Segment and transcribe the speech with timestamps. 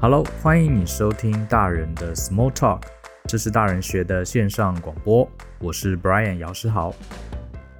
[0.00, 2.82] Hello，欢迎你收听大人的 Small Talk，
[3.24, 5.28] 这是大人学的线上广播，
[5.58, 6.94] 我是 Brian 姚诗豪。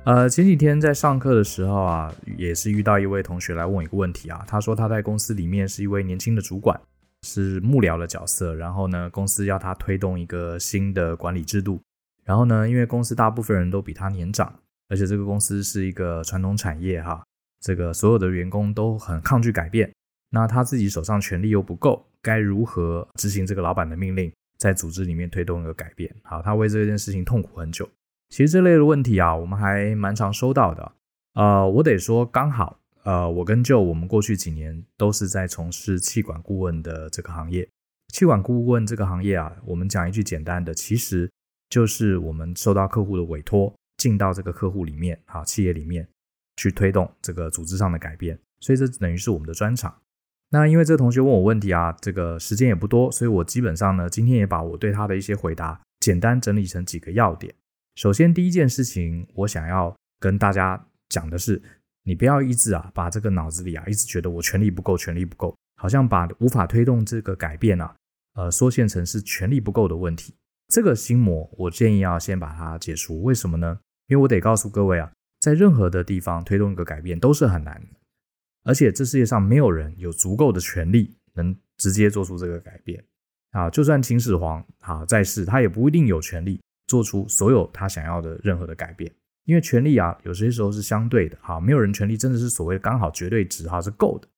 [0.03, 6.79] 呃，前几天在上课的时候啊，也是遇到一位同学来问我一个问题啊，他说他在公司里面是一位年轻的主管，
[7.23, 11.81] 是幕僚的角色，然后呢，公司要他推动一个新的管理制度，
[12.25, 14.53] 然后呢，因为公司大部分人都比他年长，
[14.89, 17.23] 而且这个公司是一个传统产业哈，
[17.61, 19.89] 这个所有的员工都很抗拒改变。
[20.31, 26.15] 那他自己手上权力又不够，该如何执行这个老板的命令，在组织里面推动一个改变？
[26.23, 27.89] 好，他为这件事情痛苦很久。
[28.29, 30.93] 其实这类的问题啊，我们还蛮常收到的。
[31.35, 37.67] 呃，我得说，刚好，呃，我跟舅我们过去几年都是在从事气管顾问的这个行业。
[38.13, 41.31] 气管顾问这个行业啊，我们讲一句简单的，其实
[41.71, 46.07] 就是我们受到客户的委托，进到这个客户里面，好，企业里面
[46.57, 48.39] 去推动这个组织上的改变。
[48.61, 49.95] 所以这等于是我们的专长。
[50.51, 57.55] 那因为这个同学问我问题啊，这个时间也不多，所以我基本上呢，今天也把我对他的一些回答简单整理成几个要点。
[57.97, 61.61] 首先，第一件事情，我想要跟大家讲的是，
[62.05, 67.95] 你不要一直啊，把这个脑子里啊，一直觉得我权力不够，权力不够，好像把无法推动这个改变啊，
[68.35, 70.35] 呃，缩限成是权力不够的问题。
[70.69, 73.23] 这个心魔，我建议要先把它解除。
[73.23, 73.79] 为什么呢？
[74.07, 75.11] 因为我得告诉各位啊，
[75.41, 77.83] 在任何的地方推动一个改变都是很难。
[78.65, 83.03] 而且这世界上没有人有足够的权力能直接做出这个改变
[83.53, 83.71] 啊！
[83.71, 89.11] 就算秦始皇啊在世，他也不一定有权力做出所有他想要的任何的改变，
[89.45, 94.29] 因为权力啊有些时候是相对的哈，没有人权力真的是所谓刚好绝对值哈是够的。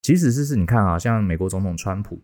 [0.00, 2.22] 即使是是你看啊，像美国总统川普，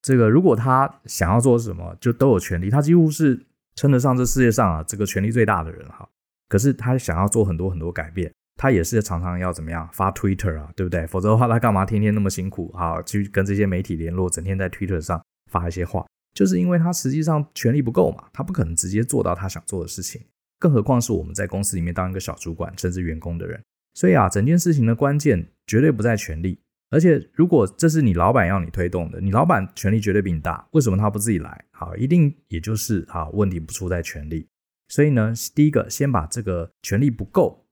[0.00, 3.38] 这个如果他想要做什么，就都有权力，他几乎是
[3.74, 6.08] 称得上这世界上啊这个权力最大的人哈。
[6.48, 8.32] 可是他想要做很多很多改变。
[8.58, 11.06] 他也是常常要怎么样发 Twitter 啊，对不对？
[11.06, 16.04] 否则的话，他干嘛天天那么辛苦啊，去跟这些媒体联络，整天在 Twitter 上发一些话？
[16.34, 20.20] 就是因为他实际上权力不够嘛，他不可能直接做到他想做的事情。
[20.58, 23.62] 更何况是我们在公司里面当一个小主管，甚至员工的人。
[23.94, 26.60] 所以啊，整件事情的关键绝对不在权力。
[26.90, 31.64] 而且，如果这是你老板要你推动的，你老板权力绝对比你大，为什么他不自己来？
[31.70, 34.48] 好，一定也就是好，问题不出在权力。
[34.88, 37.67] 所以呢，第一个先把这个权力不够。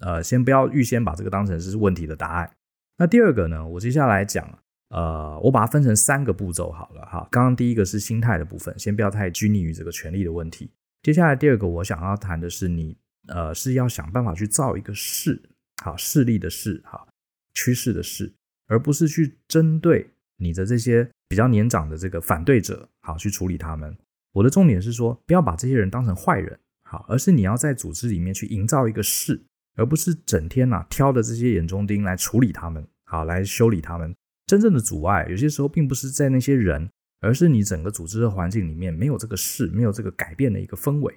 [0.00, 2.50] 呃，先不要预先把这个当成是问题的答案。
[2.98, 4.58] 那第二个呢，我接下来讲，
[4.90, 7.26] 呃，我把它分成三个步骤好了哈。
[7.30, 10.70] 刚刚第一个是心态的部分，先不要太拘泥于这个权力的问题。
[11.02, 12.96] 接下来第二个我想要谈的是你，
[13.28, 15.40] 呃，是要想办法去造一个势，
[15.82, 17.08] 好，势力的势，好，
[17.54, 18.32] 趋势的势，
[18.66, 23.96] 而不是去针对你的这些比较年长的这个反对者，好，去处理他们。
[24.32, 29.40] 我的重点是说，不要把这些人当成坏人，好，而是你要在组织里面去营造一个势。
[29.80, 34.14] 而不是整天呐、啊、挑的这些眼中钉来处理他们，好，来修理他们。
[34.46, 36.86] 真正的阻碍有些时候并不是在那些人，
[37.20, 41.14] 而是你整个组织的环境里面没有这个事，没有这个改变的一个氛围，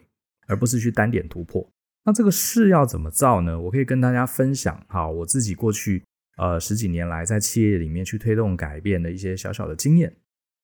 [0.47, 1.69] 而不是去单点突破。
[2.05, 3.59] 那这个事要怎么造呢？
[3.59, 6.01] 我可以跟大家分享，好，我自己过去
[6.37, 10.15] 呃十几年来在企业里面去推动改变的一些小小的经验。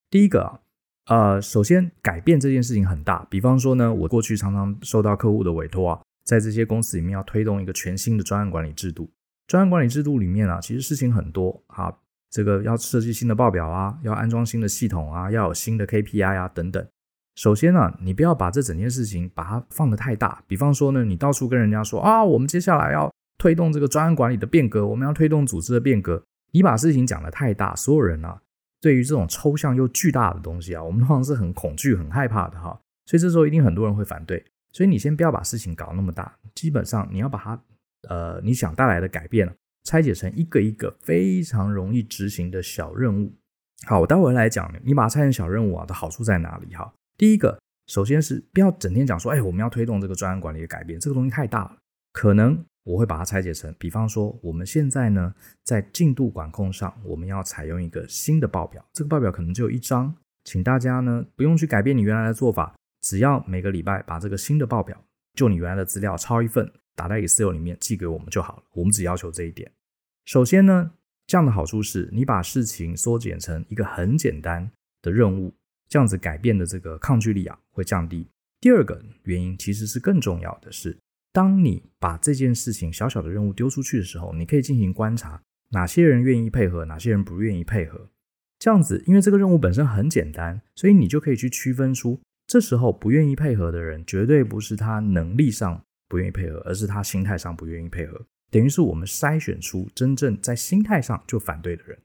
[0.10, 0.60] 第一个啊，
[1.08, 6.02] 呃，首先改变这件事情很大，比方说呢，我过去常常受到客户的委托啊。
[6.30, 9.10] 在这些公司里面，要推动一个全新的专案管理制度。
[9.48, 11.92] 专案管理制度里面啊，其实事情很多啊，
[12.30, 16.88] 这个要设计新的报表啊，要安装新的系统啊，要有新的 KPI 啊等等。
[17.36, 20.44] 首先呢，你不要把这整件事情把它放得太大。
[20.46, 26.24] 比方说呢，你到处跟人家说啊，我们接下来要推动这个专案管理的变革，我们要推动组织的变革。
[26.52, 28.40] 你把事情讲得太大，所有人啊，
[28.80, 32.80] 对于这种抽象又巨大的东西啊，我们通常是很恐惧、很害怕的哈。
[33.08, 34.46] 所以这时候一定很多人会反对。
[34.80, 37.62] 所以你先不要把事情搞那么大，基本上你要把它，
[38.08, 39.54] 呃，你想带来的改变
[39.84, 43.36] 拆解成一个一个非常容易执行的小任务。
[43.86, 46.74] 好，我待会来讲，你把它拆成小任务啊的好处在哪里？
[46.74, 51.78] 哈，第一个，首先是不要整天讲说，哎，我们要推动这个专案管理的改变，这个东西太大了，
[52.14, 55.36] 可能我会把它拆解成，比方说我们现在呢，
[55.66, 60.16] 在进度管控上，我们要采用一个新的报表，这个报表可能只有一张，
[60.46, 62.74] 请大家呢不用去改变你原来的做法。
[63.02, 68.64] 只要每个礼拜把这个新的报表，就你原来的资料抄一份，打在 Excel 里面寄给我们就好了。
[68.74, 69.72] 我们只要求这一点。
[70.26, 70.92] 首先呢，
[71.26, 74.70] 这样的好处是你把事情缩减成一个很简单
[75.02, 75.56] 的任务，
[75.88, 78.28] 这样子改变的这个抗拒力啊会降低。
[78.60, 80.98] 第二个原因其实是更重要的是，
[81.32, 88.10] 当你把这件事情小小的任务丢出去的时候，你可以进行观察，哪些人愿意配合，哪些人不愿意配合。
[88.60, 92.20] 这样子，因为这个任务本身很简单，所以你就可以去区分出。
[92.50, 98.20] 这时候不愿意配合的人，绝对不是他能力上不愿意配合，而是他心态上不愿意配合。
[98.50, 101.96] 等于是我们筛选出真正在心态上就反对的人。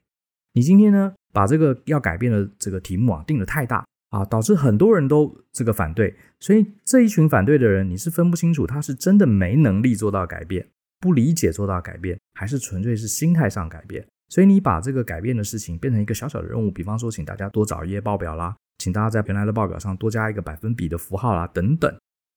[0.52, 10.69] 你今天呢，把这个要改变的这个题目啊定得太大啊，导致很多人都这个反对，所以这一群反对的人，你是分不清楚他是真的没能力做到改变，
[11.00, 14.06] 不理解做到改变，还是纯粹是心态上改变。
[14.29, 18.55] 所以你把这个改变的事情变成一个小小的任务，比方说，请大家多找一页报表啦，
[18.85, 21.91] 请大家在原来的报表上多加一个百分比的符号啦，等等。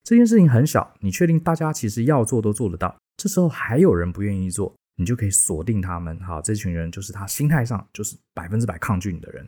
[0.05, 4.73] 这件事情很小，你确定大家其实要做都做得到，这时候还有人不愿意做。
[4.95, 9.45] 你就可以锁定他们，好，这群人就是他心态上就是百分之百抗拒你的人。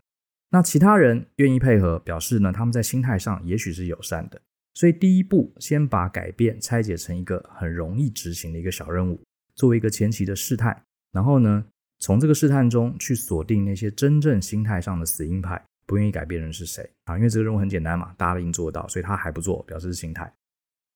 [0.51, 4.39] 那其他人愿意配合，表示呢，他们在心态上也许是友善的。
[4.73, 9.23] 所以第一步，先把改变拆解成一个很容易执行的一个小任务，
[9.55, 10.83] 作为一个前期的试探。
[11.13, 11.65] 然后呢，
[11.99, 17.17] 从这个试探中去锁定那些真正心态上的死硬派，不愿意改变人是谁啊？
[17.17, 20.31] 因为这个任务很简单嘛，大家都已经做得到，所以他还不做，表示是心态。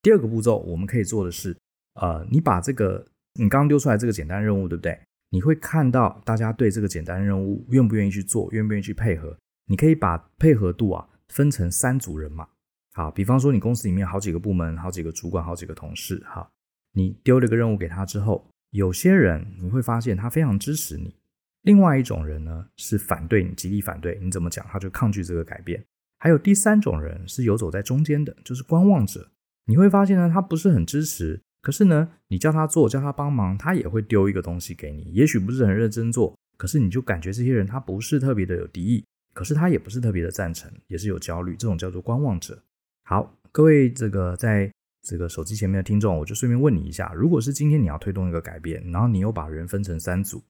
[0.04, 1.58] 第二个步骤，我们可以做的是，
[1.96, 3.04] 呃，你把这个。
[3.40, 4.96] 你刚丢出来这个简单任务，对不对？
[5.32, 9.36] 你会看到大家对这个简单任务愿不愿意去做，愿不愿意去配合。
[9.66, 12.48] 你可以把配合度啊分成三组人嘛。
[12.94, 16.22] 好，比方说你公司里面好几个部门，好几个主管，好几个同事。
[16.28, 16.48] 好，
[16.92, 21.16] 你丢了个任务给他之后，有些人你会发现他非常支持你，
[21.64, 24.18] 另外一种人呢是反对你，极力反对。
[24.22, 25.84] 你怎么讲他就抗拒这个改变。
[26.20, 29.30] 还有第三种人是游走在中间的，就是观望者。
[29.66, 31.42] 你会发现呢，他不是很支持。
[31.62, 35.04] 可是呢，你叫他做，叫他帮忙，他也会丢一个东西给你。
[35.14, 41.56] 也许不是很认真做，可是你就感觉这些人他不是特别的有敌意，可是他也不是特别的赞成，也是有焦虑。
[41.56, 42.62] 这种叫做观望者。
[43.06, 44.70] 好，各位这个在
[45.02, 50.44] 这个手机前面的听众，我就顺便问你一下：如果是今天你要推动一个改变，然后你又把人分成三组，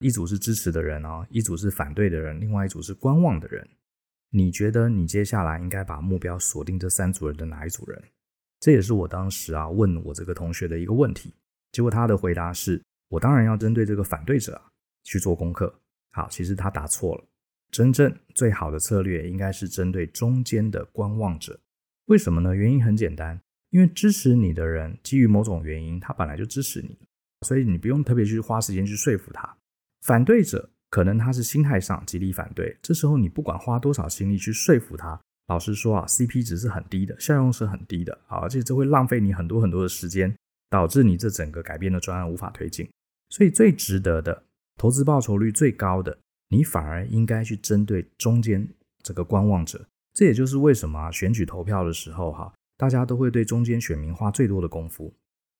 [0.00, 3.68] 一组是支持的人啊，一组是反对的人，另外一组是观望的人，
[4.30, 8.02] 你觉得你接下来应该把目标锁定这三组人的哪一组人？
[8.60, 11.34] 这也是我当时啊问我这个同学的一个问题，
[11.72, 14.72] 结果他的回答是：我当然要针对这个反对者啊
[15.04, 15.72] 去做功课。
[16.12, 17.24] 好，其实他答错了，
[17.70, 21.60] 真正最好的策略应该是针对中间的观望者。
[22.06, 22.54] 为什么呢？
[22.54, 23.38] 原因很简单，
[23.68, 26.98] 因为支持你的人基于某种原因，他本来就支持你，
[27.46, 29.56] 所以你不用特别去花时间去说服他。
[30.02, 35.20] 反对者可能他是心态上极力反对，这时候你不管花多少心力去说服他。
[35.48, 40.32] 老实说啊，CP 值是很低的，效用是很低的啊，而且这会浪费你很多很多的时间，
[40.68, 42.88] 导致你这整个改变的专案无法推进。
[43.30, 44.44] 所以最值得的，
[44.76, 46.16] 投资报酬率最高的，
[46.48, 48.68] 你反而应该去针对中间
[49.02, 49.84] 这个观望者。
[50.14, 55.12] 这也就是为什么啊，选举投票的时候哈，大家都会对中间选民花最多的功夫。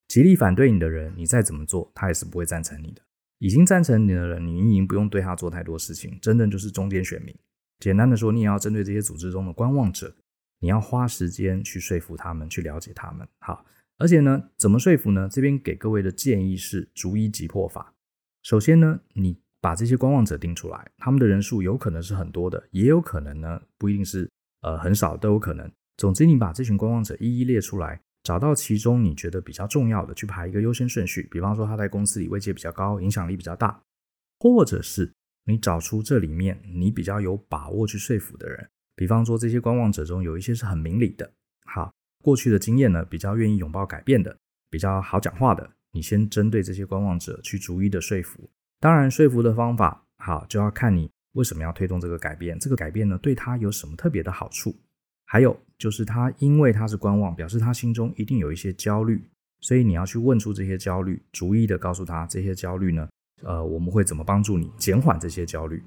[0.06, 3.02] 极力反对你的人，你再怎么做，他也是不会赞成你的。
[3.40, 7.34] 已经赞成你的人，你已经不用对他做太多事情，真正就是中间选民。
[7.80, 10.14] 简单的说，你也要针对这些组织中的观望者，
[10.60, 13.26] 你要花时间去说服他们，去了解他们。
[13.40, 13.64] 好，
[13.96, 15.26] 而且呢，怎么说服呢？
[15.30, 17.94] 这边给各位的建议是逐一击破法。
[18.42, 25.70] 首先呢，你把这些观望者定出来，他们的人数有可能是很多的，也有可能呢不一定是呃很少，都有可能。
[25.96, 31.28] 总之，你把这群观望者一一列出来，找到其中你觉得比较重要的，去排一个优先顺序。
[31.30, 33.82] 比方说，他在公司里位阶比较高，影响力比较大，
[34.38, 35.12] 或者是。
[35.46, 41.32] 你找出这里面你比较有把握去说服的人，比方说这些观望者中有一些是很明理的，
[41.64, 44.36] 好，过去的经验呢比较愿意拥抱改变的，
[44.68, 48.48] 比较好讲话的，你先针对这些观望者去逐一的说服。
[48.78, 54.78] 当然，说服的方法好就要看你为什么要推动这个改变，这个改变呢对他有什么特别的好处？
[55.32, 59.22] 还有就是他因为他是观望，表示他心中一定有一些焦虑，
[59.60, 63.08] 所以你要去问出这些焦虑，逐一的告诉他这些焦虑呢。
[63.44, 65.80] 呃，我们会怎么帮助你减缓这些焦虑？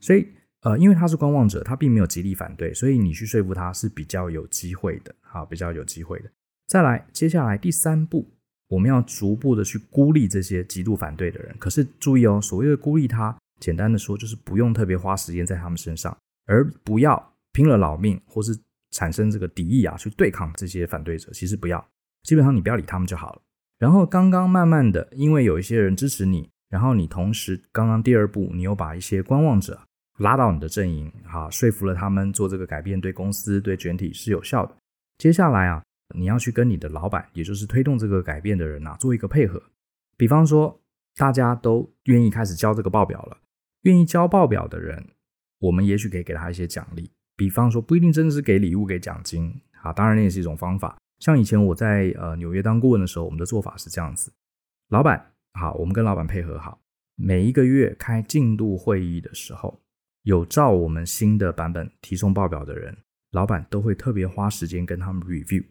[0.00, 0.26] 所以，
[0.62, 6.30] 呃，因为他是观望者，他并没有极力反对，所以你去说服他是比较有机会的，好，比较有机会的。
[6.66, 8.26] 再来，接下来第三步，
[8.68, 11.54] 我们要逐步的去孤立这些极度反对的人。
[11.58, 18.58] 可是注意哦，所谓的孤立他，简单的说就是不用特别花时间在他们身上，而不要拼了老命或是
[18.90, 21.30] 产生这个敌意啊，去对抗这些反对者。
[21.32, 21.84] 其实不要，
[22.22, 23.42] 基本上你不要理他们就好了。
[23.78, 26.50] 然后刚刚慢慢的，因为有一些人支持你。
[26.68, 29.76] 然后你同时，刚刚第二步，你又把一些观望者
[30.18, 34.76] 拉到你的阵营，哈，说服了他们做这个改变，对公司、对全体是有效的。
[35.18, 35.82] 接下来啊，
[36.14, 39.60] 你要去跟你的老板，也就是推动这个改变的人呐，做一个配合。
[40.16, 40.80] 比方说，
[41.16, 43.36] 大家都愿意开始交这个报表了，
[43.82, 45.04] 愿意交报表的人，
[45.58, 47.10] 我们也许可以给他一些奖励。
[47.40, 50.98] 比方说，不一定真的是给礼物、给奖金，啊，当然那也是一种方法。
[51.20, 54.30] 像以前我在呃纽约当顾问的时候，我们的做法是这样子，
[54.90, 55.32] 老板。
[55.54, 56.78] 好，我们跟老板配合好，
[57.16, 59.80] 每一个月开进度会议的时候，
[60.24, 62.94] 有照我们新的版本提送报表的人，
[63.30, 65.64] 老板都会特别花时间跟他们 review。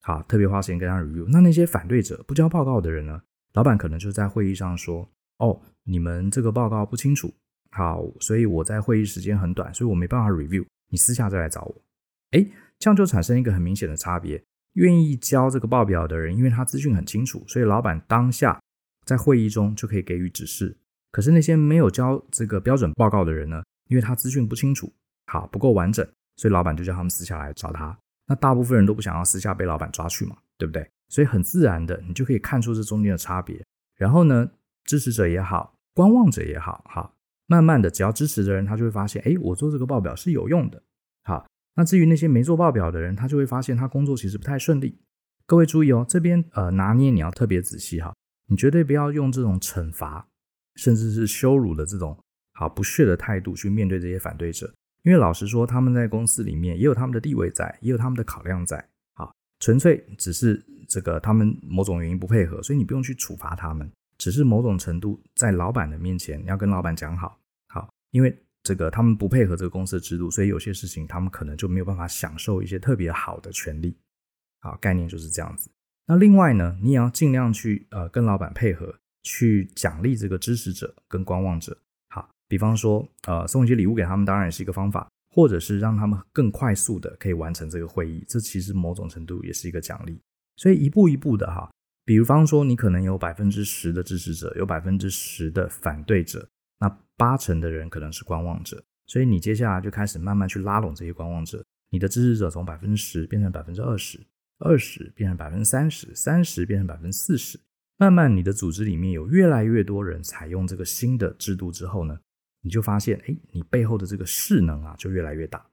[0.00, 1.26] 好，特别花时间跟他们 review。
[1.28, 3.20] 那那些反对者不交报告的人呢？
[3.52, 7.30] 老板可能就在会议上说：“哦，你们这个报告不清楚，
[7.70, 11.74] 好，所以我在会议时间很短，所以我没办法 review，你私下再来找我。
[12.32, 14.40] 诶，这样就产生一个很明显的差别。
[14.74, 18.60] 愿意交这个报表的人，因为他资讯很清楚，所以老板当下
[19.04, 20.76] 在会议中就可以给予指示。
[21.10, 23.62] 可是那些没有交这个标准报告的人呢？
[23.88, 24.90] 因为他资讯不清楚，
[25.26, 26.06] 好，不够完整，
[26.36, 27.98] 所以老板就叫他们私下来找他。
[28.26, 30.88] 那大部分人都不想要私下被老板抓去嘛，对不对？
[31.08, 33.62] 所以很自然的，你就可以看出这中间的差别。
[33.98, 34.50] 然后呢，
[34.84, 37.14] 支持者也好，观望者也好，好，
[37.46, 40.82] 慢慢的，只要支持的人，他就会发现，哎，我做这个报表是有用的。
[41.24, 41.46] 好，
[41.76, 45.00] 那至于那些没做报表的人，他就会发现他工作其实不太顺利。
[45.46, 48.14] 各位注意哦，这边呃拿捏你要特别仔细哈，
[48.48, 50.28] 你绝对不要用这种惩罚，
[50.76, 52.18] 甚至是羞辱的这种。
[52.54, 54.72] 好不屑的态度去面对这些反对者，
[55.04, 58.86] 因为老实说，他们在公司里面也有他们的地位在，也有他们的考量在。
[59.14, 63.90] 好，纯粹只是这个他们某种原因不配合，所以你不用去处罚他们，
[64.22, 67.36] 只是某种程度在老板的面前，你要跟老板讲好，
[67.66, 73.96] 好，因为这个他们不配合这个公司的制度，所以有些事情他们可能就没有办法享受一些特别好的权利。
[74.60, 75.68] 好，概念就是这样子。
[76.06, 81.76] 那另外呢，你也要尽量去呃跟老板配合，去奖励这个支持者跟观望者。
[82.08, 90.20] 好比方说，呃，送一些礼物给他们，当然也是一个方法，或者是让他们更快速的可以完成这个会议，这其实某种程度也是一个奖励。
[90.54, 91.68] 所以一步一步的哈，
[92.04, 104.18] 比方说你可能有百分之十的支持者，有百分之十的反对者，那八成的人可能是观望者，所以你接下来就开始慢慢去拉拢这些观望者，你的支持者从百分之十变成百分之二十，
[104.58, 107.60] 二十变成百分之三十，三十变成百分之四十，
[107.98, 112.18] 慢慢你的组织里面有越来越多人采用这个新的制度之后呢，
[112.62, 115.64] 你就发现，哎，你背后的这个势能啊，就越来越大，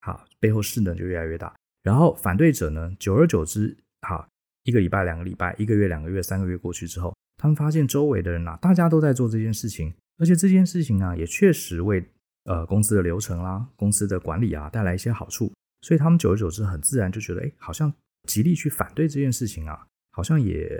[0.00, 1.54] 好，背后势能就越来越大。
[1.82, 4.28] 然后反对者呢，久而久之，好，
[4.68, 12.06] 一个礼拜、两个礼拜、一个月、两个月、三个月过去之后，他们发现周围的人啊，大家都在做这件事情，而且这件事情啊，也确实为
[12.44, 17.90] 呃公司的流程啦、公司的管理啊带来一些好处，所以他们久而久之，很自然就觉得，哎，好像
[18.24, 20.70] 极力去反对这件事情啊，好像也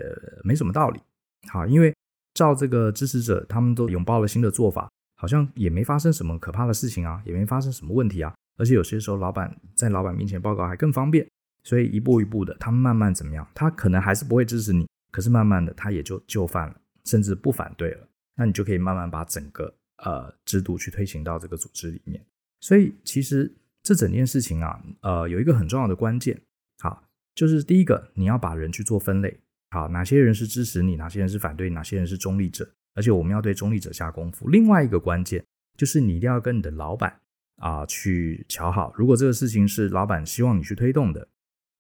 [0.45, 1.01] 没什么道理。
[1.49, 1.95] 好，因为
[2.35, 4.87] 照这个支持者，他们都拥抱了新的做法。
[5.21, 11.29] 好像也没发生什么可怕的事情啊，也没发生什么问题啊，而且有些时候老板在老板面前报告还更方便，
[11.65, 13.47] 所以一步一步的，他们慢慢怎么样？
[13.55, 18.09] 他可能还是不会支持你，可是慢慢的他也就就范了，甚至不反对了。
[18.37, 19.75] 那你就可以慢慢把整个
[20.05, 22.25] 呃制度去推行到这个组织里面。
[22.61, 26.41] 所以其实这整件事情啊，呃，有一个很重要的关键，
[26.81, 27.03] 好，
[27.35, 29.39] 就是第一个你要把人去做分类，
[29.71, 32.69] 好，哪些人是支持你，哪些人是反对，哪些人是中立者。
[32.95, 34.49] 而且我们要对中立者下功夫。
[34.49, 35.45] 另外一个关键
[35.77, 37.17] 就是你一定要跟你的老板
[37.57, 38.93] 啊、去瞧好。
[38.97, 41.29] 如果这个事情是老板希望你去推动的，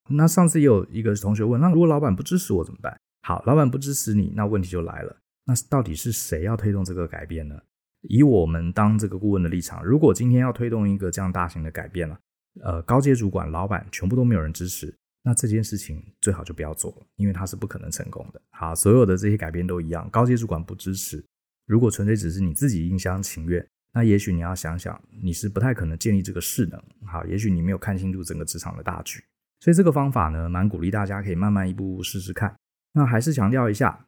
[0.08, 2.98] 那上次也有一个同学问，那如果老板不支持我怎么办？
[3.22, 5.16] 好，老板不支持你，那问题就来了。
[5.44, 7.58] 那到底是谁要推动这个改变呢？
[8.02, 12.18] 以我们当这个顾问的立场，如果今天要推动一个这样大型的改变了，
[12.62, 14.94] 呃，高阶主管、老板全部都没有人支持。
[15.22, 18.40] 那这件事情最好就不要做了，因为它是不可能成功的。
[18.50, 21.22] 好，所有的这些改变都一样，高阶主管不支持。
[21.66, 26.82] 如果纯粹只是你自己一厢情愿，那也许你要想想，你是不太可能建立这个势能。
[27.04, 29.22] 好，也许你没有看清楚整个职场的大局。
[29.60, 32.54] 所以这个方法呢，蛮鼓励大家可以慢慢一步步试试看。
[32.92, 34.06] 那还是强调一下，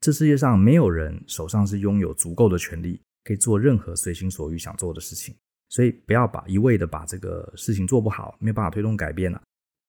[0.00, 5.34] 这世界上没有人手上是拥有足够的权力，可以做任何随心所欲想做的事情。
[5.68, 9.40] 所以不要把一味的把这个事情做不好，没有办法推动改变了。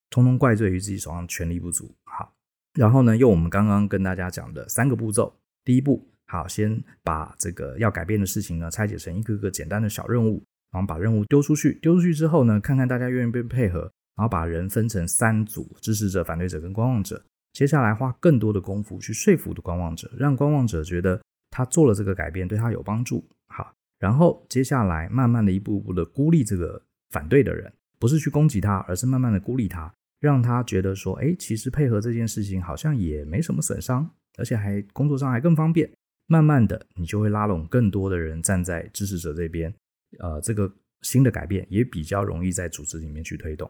[0.10, 1.93] 通通怪罪于自己手上权力不足。
[2.05, 2.34] 好，
[2.74, 5.36] 然后呢，用我们刚刚跟大家讲的三个步骤。
[5.65, 11.79] 第一步，好，先把这个要改变的事情呢拆解成一个个简单的小任务，然后把任务丢出去。
[11.82, 17.24] 丢出去之后呢，看看大家愿不愿意配合，然后把人分成三组：支持者、反对者跟观望者。
[17.51, 23.24] 接下来花更多的功夫去说服的观望者，让观望者觉得他做了这个改变对他有帮助。
[23.48, 29.93] 好，然后接下来慢慢的一步步的孤立这个反对的人，不是去攻击他，而是慢慢的孤立他。
[30.20, 35.91] 让他觉得说，哎，其实配合这件事情好像也没什么损伤，而且还工作上还更方便。
[36.27, 39.72] 慢慢的，你就会拉拢更多的人站在支持者这边，
[40.20, 43.70] 呃，这个新的改变也比较容易在组织里面去推动。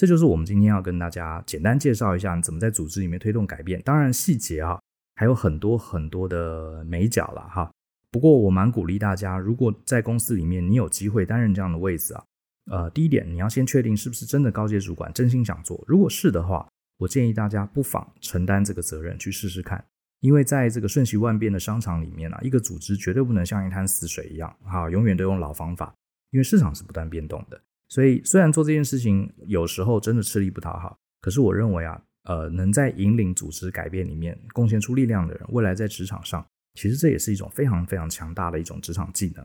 [0.00, 3.78] 这就是我们今天要跟大家简单介绍一下，怎么在组织里面推动改变。
[3.82, 4.80] 当然细节啊，
[5.16, 7.70] 还有很多很多的眉角了哈。
[8.10, 12.24] 不过我蛮鼓励大家，如果在公司里面你有机会担任这样的位置啊。
[12.70, 15.84] 呃，第一点，你要先确定是不是真的高阶主管真心想做。
[15.86, 16.66] 如果是的话，
[16.96, 19.84] 我建议大家不妨承担这个责任去试试看。
[20.20, 25.92] 因为在这个瞬息万变的商场里面啊，一个组织绝对不能像一滩死水一样，哈，永远都用老方法。
[26.30, 39.44] 因为市场是不断变动的，所以虽然做这件事情有时候真的吃力不讨好，可是我认为啊，呃，能在引领组织改变里面贡献出力量的人，未来在职场上，其实这也是一种非常非常强大的一种职场技能。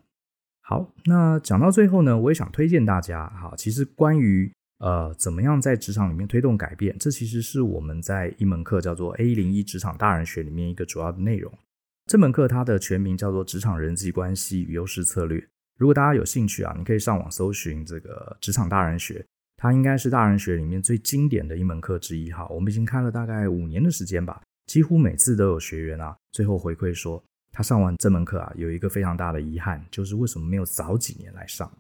[0.61, 11.51] 好，那讲到最后呢，我也想推荐大家哈，其实关于呃怎么样在职场里面推动改变，这其实是我们在一门课叫做 A 零一职场大人学里面一个主要的内容。
[12.05, 15.43] 这门课它的全名叫做职场人际关系与优势策略。
[15.77, 19.25] 如果大家有兴趣啊，你可以上网搜寻这个职场大人学，
[19.58, 22.48] 它应该是大人学里面最经典的一门课之一哈。
[22.48, 27.24] 我们已经开了大概五年的时间吧，几乎每次都有学员啊，最后回馈说。
[27.58, 31.72] 他上完这门课啊，有一个非常大的遗憾，就是为什么没有早几年来上？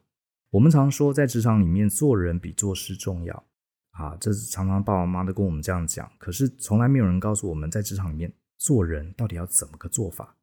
[0.49, 3.43] 我们常说，在职场里面做人比做事重要
[3.91, 6.09] 啊，这是常常爸爸妈妈都跟我们这样讲。
[6.17, 10.33] 可是从来没有人告诉我们在职场里面做人到底要怎么个做法。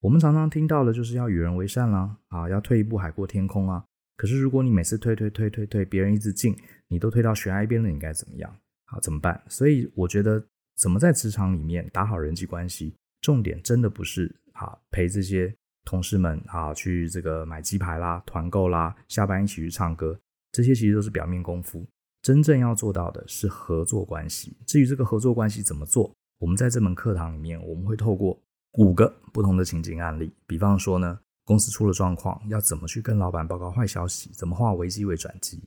[0.00, 3.84] 我们常常听到的就是要与人为善啦，啊，要退一步海阔天空啊。
[4.16, 6.56] 可是如果你每次退退退退退，别人一直进，
[6.88, 8.54] 你都退到悬崖边了，你该怎么样？
[8.86, 9.40] 好，怎么办？
[9.48, 10.44] 所以我觉得，
[10.76, 14.34] 怎么在职场里面打好人际关系，重点真的不是。
[14.52, 20.18] 啊，陪这些同事们啊去这个买鸡排啦、团购啦，下班一起去唱歌，
[20.50, 21.86] 这些其实都是表面功夫。
[22.22, 24.56] 真正要做到的是合作关系。
[24.66, 28.36] 至于这个合作关系怎么做，我们在这门课堂里面，我们会透过
[28.74, 30.32] 五个不同的情景案例。
[30.46, 35.62] 比方说呢，公司出了状况，要怎么去跟老板报告坏消息，怎么化危机为转机，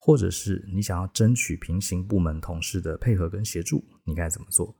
[0.00, 4.74] 或者是你想要争取平行部门同事的配合跟协助，你该怎么做？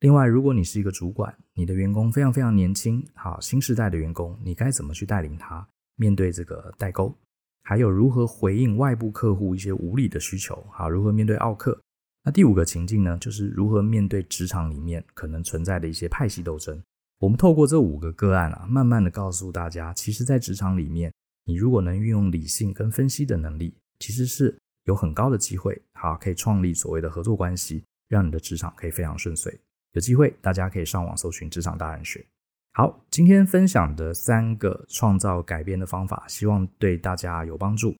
[0.00, 7.14] 另外，如果你是一个主管，你的员工非常非常年轻，好，新时代的员工，你该怎么去带领他面对这个代沟？
[7.62, 10.66] 还有如何回应外部客户一些无理的需求？
[10.72, 11.78] 好，如何面对奥客？
[12.24, 16.82] 那第五个情境呢，就是如何面对职场里面可能存在的一些派系斗争。
[17.20, 21.12] 我们透过这五个个案啊，慢慢的告诉大家，其实，在职场里面，
[21.44, 29.54] 你如果能运用理性跟分析的能力，其实是有很高的机会，好，可以创立所谓的合作关系，让你的职场可以非常顺遂。
[29.92, 32.24] 有机会，大家可以上网搜寻职场大人学。
[32.72, 37.94] 好，今天分享的三个创造改变的方法，希望对大家有帮助。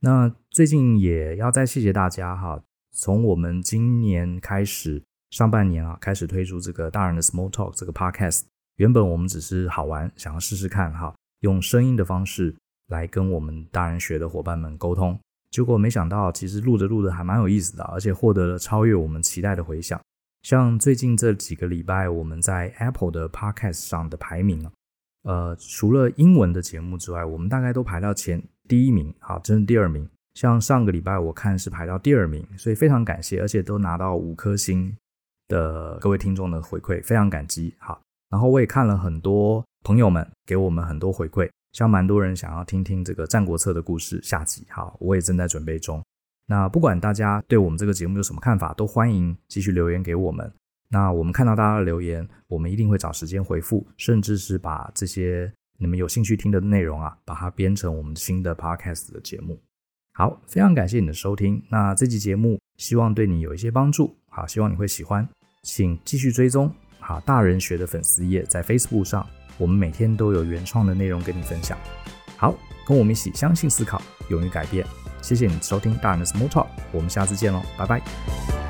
[0.00, 2.60] 那最近也要再谢谢大家哈，
[2.90, 8.42] 从我们今年开始，上半年啊开始推出这个大人的 Small Talk 这个 Podcast。
[8.76, 12.54] 原本我们只是好玩，想要试试看哈，用声音的方式
[12.88, 15.18] 来跟我们大人学的伙伴们沟通。
[15.50, 20.00] 结果没想到，其实录着录着还蛮有意思的，而且获得了超越我们期待的回响。
[20.42, 24.72] 像最近这几个礼拜，我们在 Apple 的 Podcast 上的排名啊，
[25.22, 30.08] 呃，除了英文的节目之外，我们大概都排到前第一名，好，这是第二名。
[30.34, 34.94] 像上个礼拜我看是排到第二名，所以非常感谢，而且都拿到五颗星
[35.46, 37.72] 的各位听众的回馈，非常感激。
[37.78, 46.02] 好，然后我也看了很多朋友们给我们很多回馈，像蛮多人想要听听这个《战国策》的故事下集，好，我也正在准备中。
[46.46, 50.52] 那不管大家对我们这个节目有什么看法，都欢迎继续留言给我们。
[50.90, 59.58] 那我们看到大家的留言，我们一定会找时间回复，甚至是把这些你们有兴趣听的内容啊，把它编成我们新的 podcast 的节目。
[60.12, 61.60] 好，非常感谢你的收听。
[61.70, 65.26] 那这期节目希望对你有一些帮助，好，希望你会喜欢，
[65.62, 66.72] 请继续追踪
[67.06, 69.26] 好大人学的粉丝页，在 Facebook 上，
[69.58, 71.76] 我们每天都有原创的内容跟你分享。
[72.38, 72.54] 好，
[72.86, 74.86] 跟我们一起相信、思考、勇于改变。
[75.20, 78.63] 谢谢你收听大人的 Small Talk，我们下次见喽，拜拜。